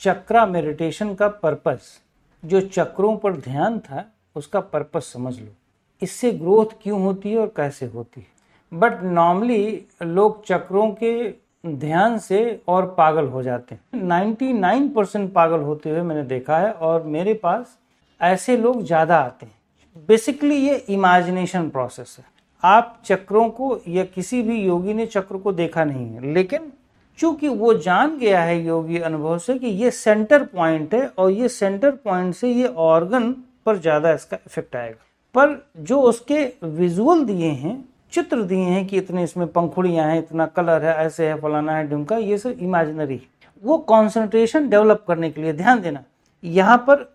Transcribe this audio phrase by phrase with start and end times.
[0.00, 1.98] चक्रा meditation का purpose
[2.42, 4.04] जो चक्रों पर ध्यान था,
[4.36, 5.48] उसका पर्पस समझ लो।
[6.02, 8.26] इससे ग्रोथ क्यों होती है और कैसे होती है?
[8.72, 11.12] बट नॉर्मली लोग चक्रों के
[11.66, 16.72] ध्यान से और पागल हो जाते हैं। 99 परसेंट पागल होते हुए मैंने देखा है
[16.72, 17.76] और मेरे पास
[18.20, 22.24] ऐसे लोग ज़्यादा आते हैं। बेसिकली ये इमेजिनेशन प्रोसेस है।
[22.62, 26.72] आप चक्रों को या किसी भी योगी ने चक्र को देखा नहीं है, लेकिन
[27.20, 31.48] चूँकि वो जान गया है योगी अनुभव से कि ये सेंटर पॉइंट है और ये
[31.48, 33.30] सेंटर पॉइंट से ये ऑर्गन
[33.66, 38.96] पर ज़्यादा इसका इफ़ेक्ट आएगा। पर जो उसके विजुअल दिए हैं, चित्र दिए हैं कि
[38.98, 43.20] इतने इसमें पंखुड़ियाँ हैं, इतना कलर है, ऐसे है, फलाना है, ढुमका, ये सब इमेजिनरी
[43.62, 46.02] वो कॉन्सेंट्रेशन डेवलप करने के लिए ध्यान देना।
[46.44, 47.08] यहाँ पर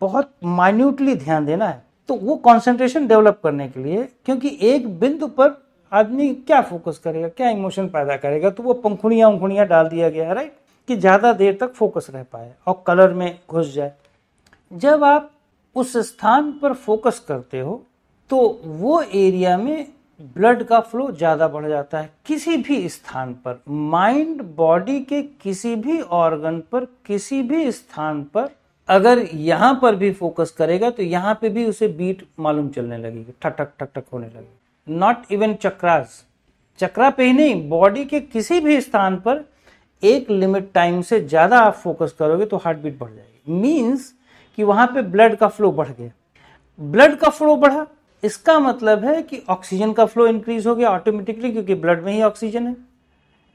[0.00, 5.26] बहुत माइन्यूटली ध्यान देना है। तो वो कॉन्सेंट्रेशन डेवलप करने के लिए, क्योंकि एक बिंदु
[5.28, 5.48] पर
[5.92, 8.50] आदमी क्या फोकस करेगा, क्या इमोशन पैदा करेगा?
[8.50, 10.54] तो वो पंखुड़ियाँ उंखुड़ियाँ डाल दिया गया है राइट
[10.88, 13.92] कि ज़्यादा देर तक फोकस रह पाए और कलर में घुस जाए।
[14.72, 15.30] जब आप
[15.76, 17.82] उस स्थान पर फोकस करते हो
[18.30, 19.86] तो वो एरिया में
[20.36, 25.74] ब्लड का फ्लो ज़्यादा बढ़ जाता है। किसी भी स्थान पर माइंड बॉडी के किसी
[25.76, 28.48] भी ऑर्गन पर, किसी भी स्थान पर,
[28.88, 33.32] अगर यहाँ पर भी फोकस करेगा तो यहाँ पे भी उसे बीट मालूम चलने लगेगी।
[33.42, 36.24] ठक ठक ठक ठक होने लगेगी। नॉट इवन चक्रास
[36.80, 39.44] चक्रा पे ही नहीं बॉडी के किसी भी स्थान पर
[40.02, 44.12] एक लिमिट टाइम से ज़्यादा आप फोकस करोगे तो हार्ट बीट बढ़ जाएगी। मीन्स
[44.58, 46.10] कि वहाँ पे ब्लड का फ्लो बढ़ गया।
[46.78, 47.86] ब्लड का फ्लो बढ़ा,
[48.22, 52.22] इसका मतलब है कि ऑक्सीजन का फ्लो इंक्रीज हो गया ऑटोमेटिकली क्योंकि ब्लड में ही
[52.22, 52.76] ऑक्सीजन है।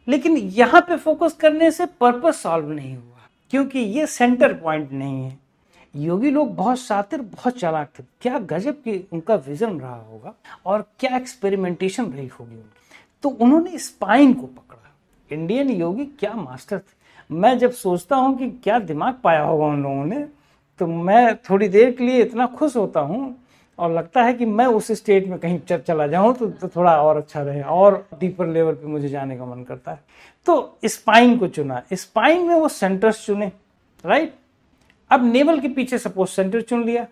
[0.07, 5.23] लेकिन यहाँ पे फोकस करने से पर्पस सॉल्व नहीं हुआ, क्योंकि ये सेंटर पॉइंट नहीं
[5.23, 5.37] है।
[5.97, 10.33] योगी लोग बहुत शातिर बहुत चालाक थे। क्या गजब की उनका विजन रहा होगा
[10.65, 14.93] और क्या एक्सपेरिमेंटेशन रही होगी उनकी। तो उन्होंने स्पाइन को पकड़ा।
[15.29, 19.83] इंडियन योगी क्या मास्टर थे। मैं जब सोचता हूँ कि क्या दिमाग पाया होगा उन
[19.83, 20.27] लोगों ने
[20.79, 23.35] तो मैं थोड़ी देर के लिए इतना खुश होता हूँ
[23.79, 26.95] और लगता है कि मैं उस स्टेट में कहीं चल चला जाऊँ तो, तो थोड़ा
[27.01, 29.99] और अच्छा रहे और डीपर लेवल पे मुझे जाने का मन करता है।
[30.47, 33.51] तो स्पाइन को चुना। स्पाइन में वो सेंटर्स चुने
[34.03, 34.33] राइट
[35.11, 37.05] अब नेवल के पीछे सपोज़ सेंटर चुन लिया,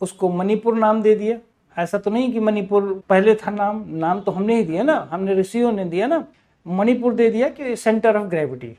[0.00, 1.38] उसको मणिपुर नाम दे दिया।
[1.76, 5.34] ऐसा तो नहीं कि मणिपुर पहले था नाम नाम तो हमने ही दिया ना, हमने
[5.34, 6.24] ऋषियों ने दिया ना।
[6.66, 8.76] मणिपुर दे दिया कि सेंटर ऑफ़ ग्रेविटी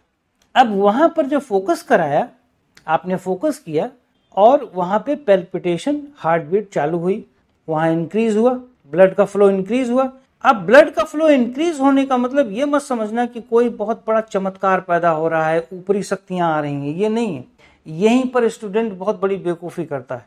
[0.56, 2.28] अब वहाँ पर जो फोकस कराया,
[2.88, 3.90] आपने फोकस किया
[4.38, 7.23] और वहाँ पे पेल्पिटेशन हार्ट बीट चालू हुई।
[7.67, 8.53] वहाँ इंक्रीज हुआ
[8.94, 10.12] ब्लड का फ्लो इंक्रीज हुआ।
[10.44, 14.22] अब ब्लड का फ्लो इंक्रीज होने का मतलब ये मत समझना कि कोई बहुत बड़ा
[14.22, 17.44] चमत्कार पैदा हो रहा है, ऊपरी शक्तियाँ आ रही हैं, ये नहीं है।
[17.87, 20.25] यहीं पर स्टूडेंट बहुत बड़ी बेवकूफ़ी करता है।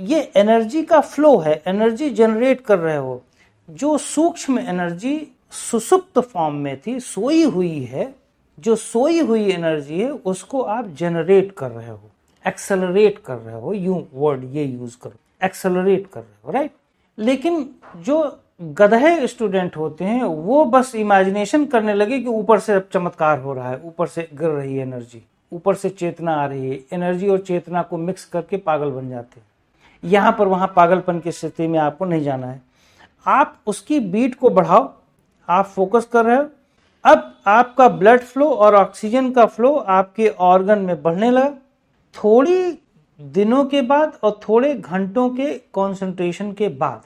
[0.00, 3.22] ये एनर्जी का फ्लो है एनर्जी जनरेट कर रहे हो।
[3.70, 8.14] जो सूक्ष्म एनर्जी सुसुप्त फॉर्म में थी, सोई हुई है,
[8.58, 12.10] जो सोई हुई एनर्जी है, उसको आप जनरेट कर रहे हो।
[12.46, 16.70] एक्सेलरेट कर रहे हो, यू वर्ड ये यूज़ करो। एक्सेलरेट कर रहे हो राइट
[17.18, 22.88] लेकिन जो गधे स्टूडेंट होते हैं, वो बस इमेजिनेशन करने लगे कि ऊपर से अब
[22.92, 26.70] चमत्कार हो रहा है, ऊपर से गिर रही है एनर्जी ऊपर से चेतना आ रही
[26.70, 29.46] है, एनर्जी और चेतना को मिक्स करके पागल बन जाते हैं।
[30.02, 32.60] यहाँ पर वहाँ पागलपन की स्थिति में आपको नहीं जाना है।
[33.26, 34.92] आप उसकी बीट को बढ़ाओ,
[35.48, 36.48] आप फोकस कर रहे हो,
[37.04, 41.50] अब आपका ब्लड फ्लो और ऑक्सीजन का फ्लो आपके ऑर्गन में बढ़ने लगा।
[42.14, 42.78] थोड़ी
[43.20, 47.02] दिनों के बाद और थोड़े घंटों के कंसंट्रेशन के बाद,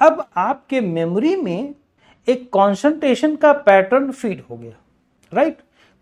[0.00, 1.74] अब आपके मेमोरी में
[2.28, 4.72] एक कंसंट्रेशन का पैटर्न फ़ीड हो गया
[5.32, 5.58] राइट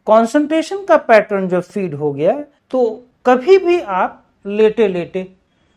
[0.06, 2.32] कंसंट्रेशन का पैटर्न जब फ़ीड हो गया
[2.70, 2.84] तो
[3.26, 5.26] कभी भी आप लेटे लेटे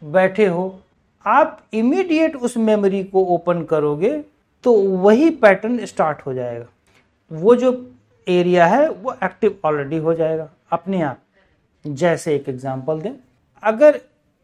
[0.02, 0.80] बैठे हो।
[1.26, 4.12] आप इमीडिएट उस मेमोरी को ओपन करोगे
[4.64, 6.66] तो वही पैटर्न स्टार्ट हो जाएगा।
[7.32, 7.72] वो जो
[8.28, 11.20] एरिया है, वो एक्टिव ऑलरेडी हो जाएगा, अपने आप।
[11.86, 13.14] जैसे एक एग्जांपल दें,
[13.64, 14.00] अगर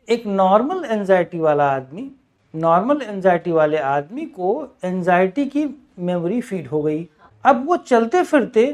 [0.07, 2.09] एक नॉर्मल एंजाइटी वाला आदमी
[2.53, 5.65] नॉर्मल एनजाइटी वाले आदमी को एनजाइटी की
[5.99, 7.07] मेमोरी फ़ीड हो गई।
[7.45, 8.65] अब वो चलते फिरते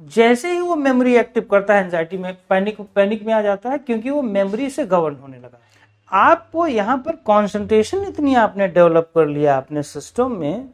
[0.00, 3.78] जैसे ही वो मेमोरी एक्टिव करता है एंजाइटी में पैनिक पैनिक में आ जाता है
[3.78, 5.62] क्योंकि वो मेमोरी से गवर्न होने लगा है।
[6.10, 10.68] आपको यहाँ पर कंसंट्रेशन इतनी आपने डेवलप कर लिया अपने सिस्टम में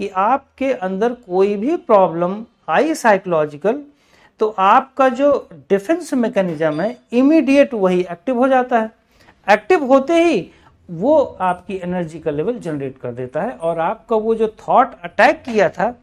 [0.00, 3.82] कि आपके अंदर कोई भी प्रॉब्लम आई साइकोलॉजिकल
[4.40, 8.90] तो आपका जो डिफेंस मैकेनिज्म है इमीडिएट वही एक्टिव हो जाता है।
[9.46, 10.50] एक्टिव होते ही
[10.88, 15.42] वो आपकी एनर्जी का लेवल जनरेट कर देता है और आपका वो जो थॉट अटैक
[15.44, 15.94] किया था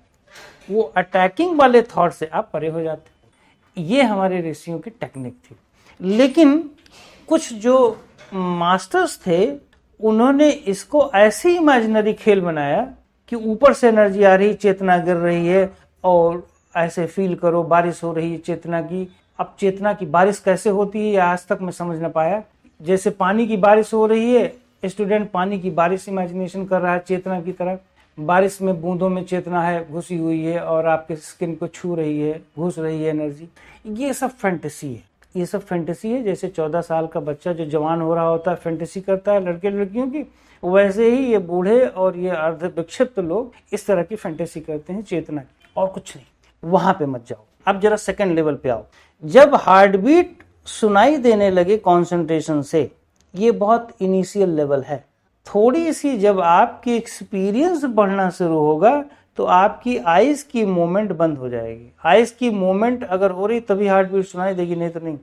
[0.71, 5.55] वो अटैकिंग वाले थॉट से आप परे हो जाते ये हमारे ऋषियों की टेक्निक थी।
[6.01, 6.69] लेकिन
[7.27, 9.51] कुछ जो मास्टर्स थे,
[9.99, 12.81] उन्होंने इसको ऐसे इमेजिनरी खेल बनाया
[13.29, 15.73] कि ऊपर से एनर्जी आ रही, चेतना गिर रही है
[16.03, 19.07] और ऐसे फील करो, बारिश हो रही है चेतना की।
[19.39, 22.43] अब चेतना की बारिश कैसे होती है आज तक मैं समझ ना पाया।
[22.81, 24.55] जैसे पानी की बारिश हो रही है
[24.85, 27.79] स्टूडेंट पानी की बारिश इमेजिनेशन कर रहा है चेतना की तरफ़।
[28.19, 32.21] बारिश में, बूंदों में चेतना है, घुसी हुई है और आपके स्किन को छू रही
[32.21, 33.49] है, घुस रही है एनर्जी
[33.87, 35.03] ये सब फैंटेसी है।
[35.35, 38.57] ये सब फैंटेसी है, जैसे चौदह साल का बच्चा जो जवान हो रहा होता है
[38.57, 40.31] फैंटेसी करता है लड़के लड़कियों की,
[40.63, 45.03] वैसे ही ये बूढ़े और ये अर्ध विक्षिप्त लोग इस तरह की फैंटेसी करते हैं,
[45.03, 46.25] चेतना की। और कुछ नहीं।
[46.71, 48.83] वहाँ पे मत जाओ। अब जरा सेकंड लेवल पे आओ।
[49.25, 52.91] जब हार्ट बीट सुनाई देने लगे कॉन्सेंट्रेशन से,
[53.35, 55.12] ये बहुत इनिशियल लेवल है।
[55.47, 59.03] थोड़ी सी जब आपकी एक्सपीरियंस बढ़ना शुरू होगा
[59.37, 63.87] तो आपकी आइज़ की मूवमेंट बंद हो जाएगी। आइज़ की मूवमेंट अगर हो रही, तभी
[63.87, 65.17] हार्ट बीट सुनाई देगी, नहीं तो नहीं।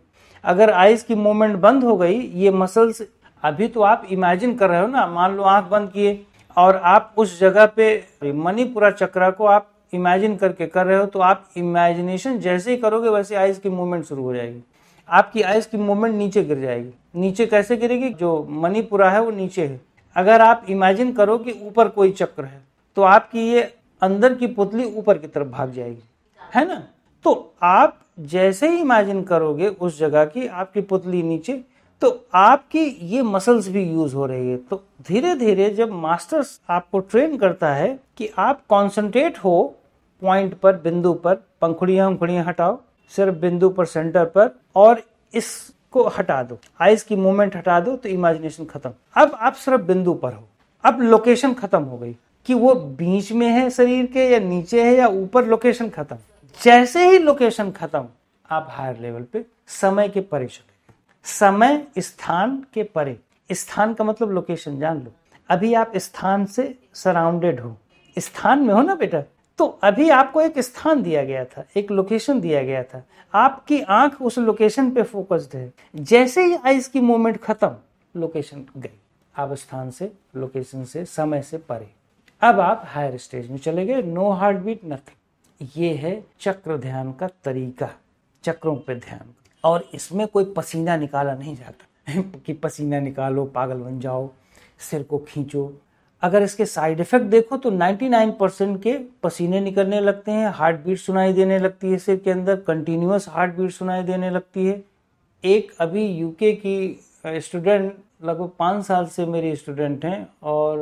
[0.45, 3.03] अगर आइज़ की मूवमेंट बंद हो गई, ये मसल्स
[3.43, 6.21] अभी तो आप इमेजिन कर रहे हो ना, मान लो आँख बंद किए,
[6.57, 11.19] और आप उस जगह पे मणिपुरा चक्रा को आप इमेजिन करके कर रहे हो तो
[11.19, 14.63] आप इमेजिनेशन जैसे ही करोगे, वैसे आइज़ की मूवमेंट शुरू हो जाएगी।
[15.09, 18.09] आपकी आइज़ की मूवमेंट नीचे गिर जाएगी। नीचे कैसे गिरेगी?
[18.11, 19.81] जो मणिपुरा है, वो नीचे है।
[20.17, 22.63] अगर आप इमेजिन करो कि ऊपर कोई चक्र है
[22.97, 23.63] तो आपकी ये
[24.03, 26.03] अंदर की पुतली ऊपर की तरफ़ भाग जाएगी,
[26.53, 26.83] है ना?
[27.25, 31.61] तो आप जैसे ही इमेजिन करोगे उस जगह की आपकी पुतली नीचे
[32.03, 36.99] तो आपकी ये मसल्स भी यूज़ हो रही है। तो धीरे धीरे जब मास्टर्स आपको
[37.01, 39.63] ट्रेन करता है कि आप कॉन्सेंट्रेट हो
[40.23, 42.79] पॉइंट पर, बिंदु पर पंखुड़ियाँ उंखुड़ियाँ हटाओ,
[43.13, 45.03] सिर्फ़ बिंदु पर सेंटर पर, और
[45.91, 50.13] इसको हटा दो। आइज़ की मूवमेंट हटा दो तो इमेजिनेशन खत्म। अब आप सिर्फ़ बिंदु
[50.15, 50.47] पर हो।
[50.85, 52.13] अब लोकेशन खत्म हो गई
[52.47, 56.17] कि वो बीच में है शरीर के या नीचे है या ऊपर लोकेशन खत्म।
[56.63, 58.05] जैसे ही लोकेशन खत्म,
[58.51, 60.95] आप हायर लेवल पे समय के परे चले।
[61.25, 63.19] समय स्थान के परे।
[63.53, 65.13] स्थान का मतलब लोकेशन जान लो।
[65.51, 67.77] अभी आप स्थान से सराउंडेड हो।
[68.19, 69.23] स्थान में हो ना बेटा?
[69.61, 73.05] तो अभी आपको एक स्थान दिया गया था, एक लोकेशन दिया गया था।
[73.35, 77.77] आपकी आँख उस लोकेशन पे फोकस्ड है। जैसे ही आइस की मूवमेंट खत्म
[78.17, 79.01] लोकेशन गई।
[79.37, 81.91] आप स्थान से लोकेशन से, समय से परे।
[82.43, 87.13] अब आप हायर स्टेज में चले गए। नो हार्ट बीट नथिंग ये है चक्र ध्यान
[87.13, 87.91] का तरीका,
[88.45, 89.35] चक्रों पे ध्यान।
[89.65, 92.13] और इसमें कोई पसीना निकाला नहीं जाता।
[92.47, 94.31] कि पसीना निकालो, पागल बन जाओ,
[94.79, 95.81] सिर को खींचो
[96.23, 100.99] अगर इसके साइड इफ़ेक्ट देखो तो 99 परसेंट के पसीने निकलने लगते हैं हार्ट बीट
[100.99, 104.83] सुनाई देने लगती है सिर के अंदर कंटिन्यूस हार्ट बीट सुनाई देने लगती है।
[105.45, 107.93] एक अभी यूके की स्टूडेंट
[108.25, 110.79] लगभग पाँच साल से मेरी स्टूडेंट हैं और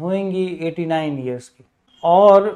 [0.00, 1.64] होंगी 89 इयर्स की।
[2.02, 2.48] और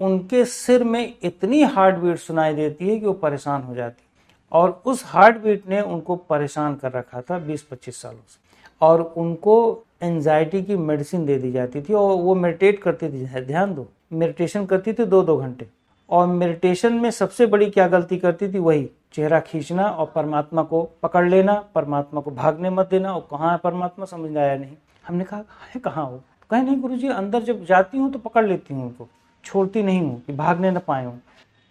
[0.00, 4.02] उनके सिर में इतनी हार्ट बीट सुनाई देती है कि वो परेशान हो जाती
[4.52, 8.38] और उस हार्ट बीट ने उनको परेशान कर रखा था 20-25 सालों से।
[8.80, 13.74] और उनको एनजाइटी की मेडिसिन दे दी जाती थी और वो मेडिटेट करती थी। ध्यान
[13.74, 15.66] दो। मेडिटेशन करती थी दो दो घंटे।
[16.08, 18.58] और मेडिटेशन में सबसे बड़ी क्या गलती करती थी?
[18.58, 23.52] वही, चेहरा खींचना और परमात्मा को पकड़ लेना, परमात्मा को भागने मत देना। और कहाँ
[23.52, 24.04] है परमात्मा?
[24.04, 24.76] समझ आया नहीं।
[25.06, 25.44] हमने कहा,
[25.74, 26.20] है कहाँ हो?
[26.50, 29.08] कहे, नहीं गुरु जी अंदर जब जाती हूँ तो पकड़ लेती हूँ उनको।
[29.44, 31.20] छोड़ती नहीं हूँ कि भागने ना पाए हूँ।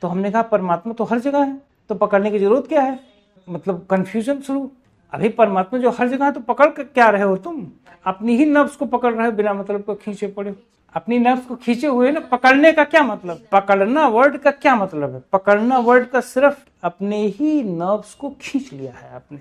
[0.02, 3.00] तो हमने कहा, परमात्मा तो हर जगह है तो पकड़ने की ज़रूरत क्या है?
[3.48, 4.70] मतलब कन्फ्यूज़न शुरू।
[5.14, 7.68] अभी परमात्मा जो हर जगह तो पकड़ कर क्या रहे हो तुम?
[8.06, 10.56] अपनी ही नफ्स को पकड़ रहे हो, बिना मतलब को खींचे पड़े
[10.96, 13.42] अपनी नफ्स को खींचे हुए ना, पकड़ने का क्या मतलब?
[13.52, 15.24] पकड़ना वर्ड का क्या मतलब है?
[15.32, 19.40] पकड़ना वर्ड का सिर्फ़ अपने ही नर्व्स को खींच लिया है आपने।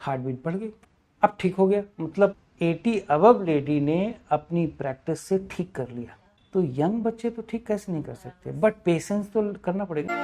[0.00, 0.70] हार्ट बीट बढ़ गई।
[1.22, 6.16] अब ठीक हो गया। मतलब 80 अबव लेडी ने अपनी प्रैक्टिस से ठीक कर लिया।
[6.52, 8.52] तो यंग बच्चे तो ठीक कैसे नहीं कर सकते?
[8.52, 10.14] बट पेशेंस तो करना पड़ेगा।